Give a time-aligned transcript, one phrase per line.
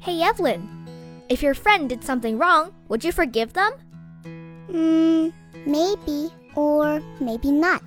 [0.00, 0.66] Hey, Evelyn,
[1.28, 3.72] if your friend did something wrong, would you forgive them?
[4.72, 5.28] Hmm,
[5.66, 7.82] maybe or maybe not.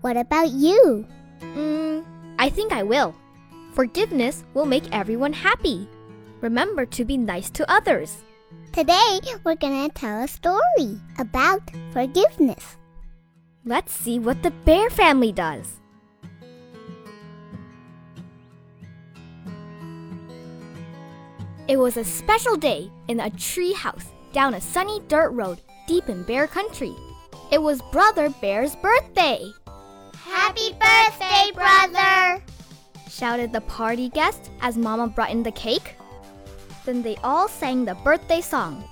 [0.00, 1.06] What about you?
[1.42, 2.04] Mm,
[2.38, 3.14] I think I will.
[3.74, 5.86] Forgiveness will make everyone happy.
[6.40, 8.24] Remember to be nice to others.
[8.72, 11.60] Today, we're gonna tell a story about
[11.92, 12.78] forgiveness.
[13.66, 15.80] Let's see what the bear family does.
[21.68, 26.08] It was a special day in a tree house down a sunny dirt road deep
[26.08, 26.94] in bear country.
[27.50, 29.52] It was Brother Bear's birthday.
[30.14, 32.40] Happy birthday, brother!
[33.10, 35.96] shouted the party guests as Mama brought in the cake.
[36.84, 38.84] Then they all sang the birthday song.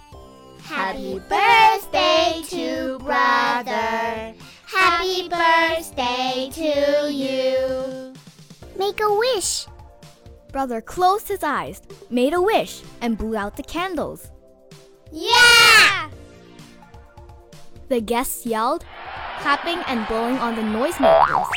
[0.64, 4.34] Happy birthday to brother.
[4.66, 8.14] Happy birthday to you.
[8.76, 9.66] Make a wish.
[10.54, 14.30] Brother closed his eyes, made a wish, and blew out the candles.
[15.10, 16.08] Yeah!
[17.88, 18.84] The guests yelled,
[19.40, 21.50] clapping and blowing on the noisemakers.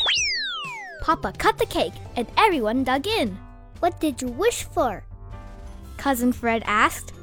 [1.04, 3.38] Papa cut the cake and everyone dug in.
[3.82, 5.06] What did you wish for?
[5.98, 7.14] Cousin Fred asked.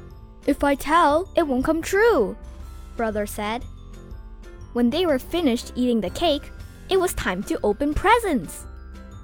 [0.47, 2.37] If I tell, it won't come true,
[2.95, 3.65] Brother said.
[4.71, 6.49] When they were finished eating the cake,
[6.89, 8.65] it was time to open presents.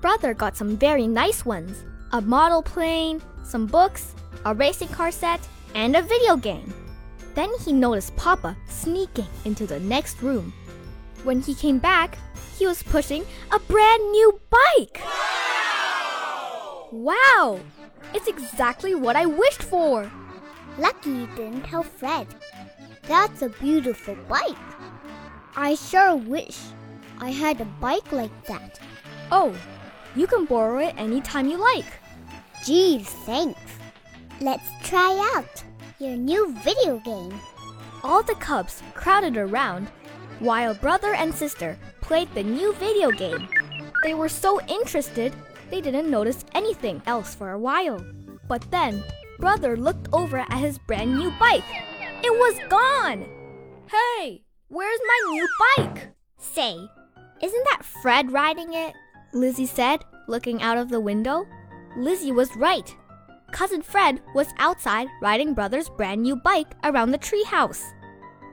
[0.02, 5.39] Brother got some very nice ones a model plane, some books, a racing car set,
[5.75, 6.73] and a video game.
[7.35, 10.53] Then he noticed Papa sneaking into the next room.
[11.23, 12.17] When he came back,
[12.57, 15.01] he was pushing a brand new bike.
[15.03, 16.87] Wow!
[16.91, 17.59] wow!
[18.13, 20.11] It's exactly what I wished for.
[20.77, 22.27] Lucky you didn't tell Fred.
[23.03, 24.57] That's a beautiful bike.
[25.55, 26.57] I sure wish
[27.19, 28.79] I had a bike like that.
[29.31, 29.55] Oh,
[30.15, 32.00] you can borrow it anytime you like.
[32.65, 33.59] Geez, thanks.
[34.39, 35.63] Let's try out
[35.99, 37.39] your new video game.
[38.03, 39.87] All the cubs crowded around
[40.39, 43.47] while brother and sister played the new video game.
[44.03, 45.33] They were so interested,
[45.69, 48.03] they didn't notice anything else for a while.
[48.47, 49.03] But then,
[49.39, 51.63] brother looked over at his brand new bike.
[52.23, 53.25] It was gone!
[53.89, 56.13] Hey, where's my new bike?
[56.38, 56.89] Say,
[57.41, 58.94] isn't that Fred riding it?
[59.33, 61.45] Lizzie said, looking out of the window.
[61.97, 62.96] Lizzie was right.
[63.52, 67.84] Cousin Fred was outside riding brother's brand new bike around the treehouse.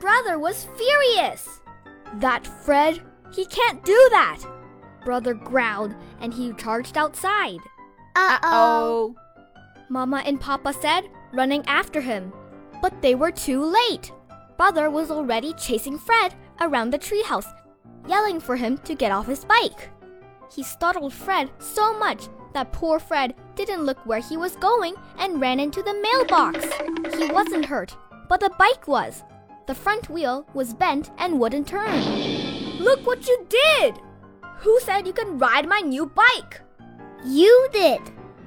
[0.01, 1.61] Brother was furious.
[2.15, 3.01] That Fred,
[3.33, 4.39] he can't do that.
[5.05, 7.61] Brother growled and he charged outside.
[8.17, 9.15] Uh oh.
[9.89, 12.33] Mama and Papa said, running after him.
[12.83, 14.13] But they were too late.
[14.57, 17.47] Brother was already chasing Fred around the treehouse,
[18.09, 19.91] yelling for him to get off his bike.
[20.53, 25.41] He startled Fred so much that poor Fred didn't look where he was going and
[25.41, 26.65] ran into the mailbox.
[27.17, 27.97] He wasn't hurt,
[28.29, 29.25] but the bike was.
[29.67, 32.01] The front wheel was bent and wouldn't turn.
[32.79, 33.99] Look what you did!
[34.61, 36.61] Who said you can ride my new bike?
[37.25, 38.01] You did.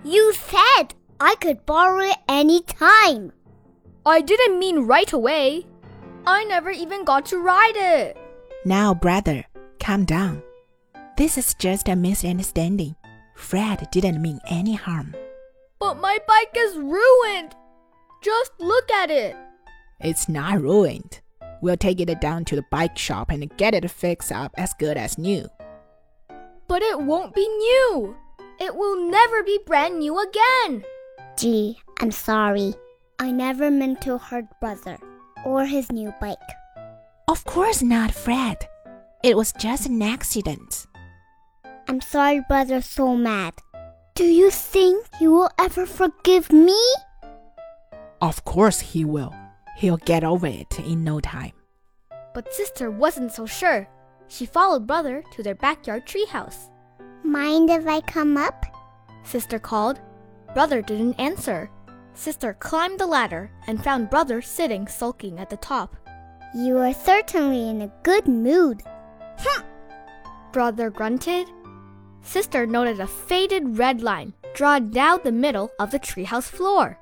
[0.03, 3.31] You said I could borrow it any time.
[4.05, 5.67] I didn't mean right away.
[6.25, 8.17] I never even got to ride it.
[8.65, 9.45] Now, brother,
[9.79, 10.41] calm down.
[11.17, 12.95] This is just a misunderstanding.
[13.41, 15.15] Fred didn't mean any harm.
[15.79, 17.55] But my bike is ruined.
[18.21, 19.35] Just look at it.
[19.99, 21.19] It's not ruined.
[21.61, 24.95] We'll take it down to the bike shop and get it fixed up as good
[24.95, 25.49] as new.
[26.67, 28.15] But it won't be new.
[28.59, 30.85] It will never be brand new again.
[31.35, 32.75] Gee, I'm sorry.
[33.19, 34.97] I never meant to hurt brother
[35.45, 36.37] or his new bike.
[37.27, 38.57] Of course not, Fred.
[39.23, 40.80] It was just an accident.
[41.91, 43.53] I'm sorry brother's so mad.
[44.15, 46.79] Do you think he will ever forgive me?
[48.21, 49.35] Of course he will.
[49.75, 51.51] He'll get over it in no time.
[52.33, 53.89] But sister wasn't so sure.
[54.29, 56.69] She followed brother to their backyard treehouse.
[57.23, 58.63] Mind if I come up?
[59.23, 59.99] Sister called.
[60.53, 61.69] Brother didn't answer.
[62.13, 65.97] Sister climbed the ladder and found brother sitting sulking at the top.
[66.55, 68.81] You are certainly in a good mood.
[70.53, 71.51] Brother grunted.
[72.23, 76.97] Sister noted a faded red line drawn down the middle of the treehouse floor.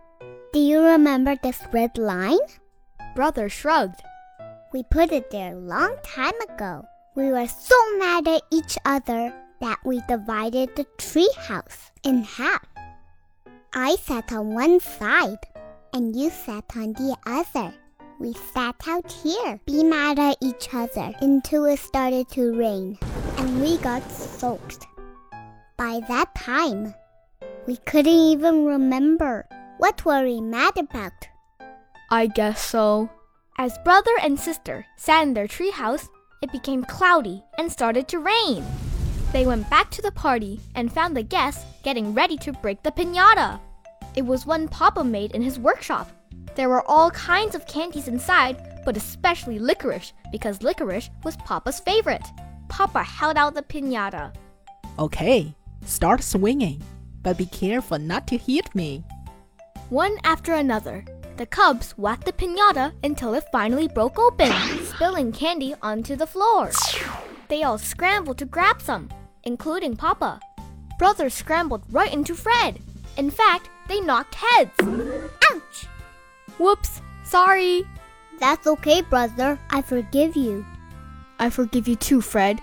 [0.53, 2.39] Do you remember this red line?
[3.15, 4.01] Brother shrugged.
[4.73, 6.85] We put it there a long time ago.
[7.15, 12.65] We were so mad at each other that we divided the treehouse in half.
[13.73, 15.39] I sat on one side
[15.93, 17.73] and you sat on the other.
[18.19, 22.97] We sat out here, be mad at each other until it started to rain
[23.37, 24.85] and we got soaked.
[25.79, 26.93] By that time,
[27.65, 29.47] we couldn't even remember
[29.77, 31.29] What were we mad about?
[32.11, 33.09] I guess so.
[33.57, 36.09] As brother and sister sat in their treehouse,
[36.41, 38.65] it became cloudy and started to rain.
[39.31, 42.91] They went back to the party and found the guests getting ready to break the
[42.91, 43.61] pinata.
[44.17, 46.11] It was one Papa made in his workshop.
[46.55, 52.27] There were all kinds of candies inside, but especially licorice because licorice was Papa's favorite.
[52.67, 54.33] Papa held out the pinata.
[54.99, 55.55] Okay,
[55.85, 56.81] start swinging,
[57.23, 59.03] but be careful not to hit me.
[59.89, 61.03] One after another,
[61.37, 64.51] the cubs whacked the pinata until it finally broke open,
[64.83, 66.71] spilling candy onto the floor.
[67.47, 69.09] They all scrambled to grab some,
[69.43, 70.39] including Papa.
[70.97, 72.79] Brother scrambled right into Fred.
[73.17, 74.71] In fact, they knocked heads.
[74.81, 75.87] Ouch!
[76.57, 77.85] Whoops, sorry.
[78.39, 79.59] That's okay, brother.
[79.69, 80.65] I forgive you.
[81.39, 82.59] I forgive you too, Fred,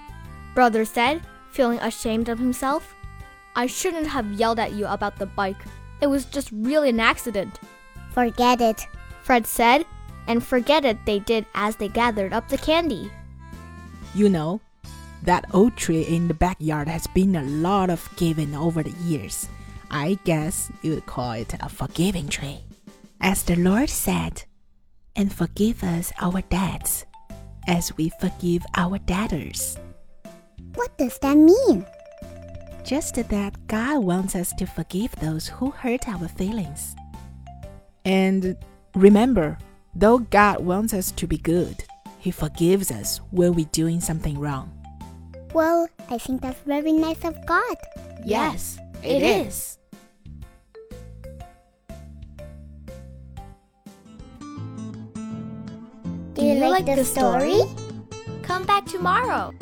[0.55, 1.21] Brother said,
[1.51, 2.95] feeling ashamed of himself.
[3.57, 5.57] I shouldn't have yelled at you about the bike.
[6.03, 7.59] It was just really an accident.
[8.13, 8.87] Forget it.
[9.23, 9.87] Fred said,
[10.29, 13.11] and forget it they did as they gathered up the candy.
[14.15, 14.61] You know,
[15.23, 19.49] that oak tree in the backyard has been a lot of giving over the years.
[19.91, 22.61] I guess you would call it a forgiving tree.
[23.21, 24.45] As the Lord said,
[25.17, 27.07] and forgive us our debts,
[27.67, 29.79] as we forgive our debtors.
[30.75, 31.87] What does that mean?
[32.87, 36.95] Just that God wants us to forgive those who hurt our feelings.
[38.05, 38.57] And
[38.95, 39.59] remember,
[39.97, 41.83] though God wants us to be good,
[42.21, 44.71] He forgives us when we're doing something wrong.
[45.53, 47.77] Well, I think that's very nice of God.
[48.25, 49.79] Yes, it is.
[56.35, 57.63] Do you, like, the story?
[58.45, 59.53] Come back tomorrow.